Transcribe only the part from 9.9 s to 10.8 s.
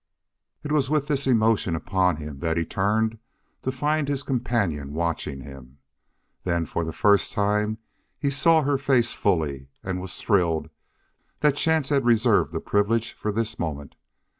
was thrilled